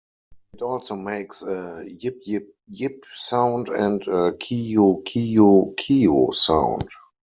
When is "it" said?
0.55-0.63